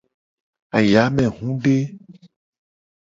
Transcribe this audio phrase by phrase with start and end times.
[0.77, 1.77] Ayamehude.